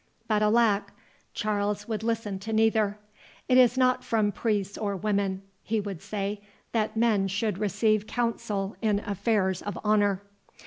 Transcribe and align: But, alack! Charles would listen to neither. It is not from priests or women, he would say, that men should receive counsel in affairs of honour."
But, 0.27 0.41
alack! 0.41 0.93
Charles 1.35 1.87
would 1.87 2.01
listen 2.01 2.39
to 2.39 2.51
neither. 2.51 2.97
It 3.47 3.59
is 3.59 3.77
not 3.77 4.03
from 4.03 4.31
priests 4.31 4.75
or 4.75 4.95
women, 4.97 5.43
he 5.61 5.79
would 5.79 6.01
say, 6.01 6.41
that 6.71 6.97
men 6.97 7.27
should 7.27 7.59
receive 7.59 8.07
counsel 8.07 8.75
in 8.81 8.97
affairs 9.01 9.61
of 9.61 9.77
honour." 9.85 10.23